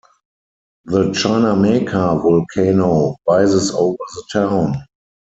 [0.85, 4.73] The Chinameca Volcano rises over the town.